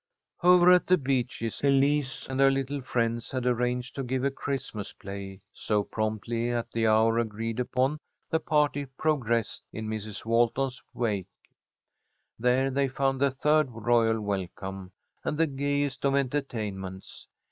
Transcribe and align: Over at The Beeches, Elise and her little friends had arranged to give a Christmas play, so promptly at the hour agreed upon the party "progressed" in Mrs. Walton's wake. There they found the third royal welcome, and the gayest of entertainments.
Over 0.41 0.71
at 0.71 0.87
The 0.87 0.97
Beeches, 0.97 1.61
Elise 1.63 2.25
and 2.27 2.39
her 2.39 2.49
little 2.49 2.81
friends 2.81 3.29
had 3.29 3.45
arranged 3.45 3.93
to 3.93 4.03
give 4.03 4.23
a 4.23 4.31
Christmas 4.31 4.93
play, 4.93 5.41
so 5.53 5.83
promptly 5.83 6.49
at 6.49 6.71
the 6.71 6.87
hour 6.87 7.19
agreed 7.19 7.59
upon 7.59 7.99
the 8.31 8.39
party 8.39 8.87
"progressed" 8.97 9.63
in 9.71 9.85
Mrs. 9.87 10.25
Walton's 10.25 10.81
wake. 10.95 11.27
There 12.39 12.71
they 12.71 12.87
found 12.87 13.21
the 13.21 13.29
third 13.29 13.67
royal 13.69 14.19
welcome, 14.19 14.91
and 15.23 15.37
the 15.37 15.45
gayest 15.45 16.03
of 16.03 16.15
entertainments. 16.15 17.27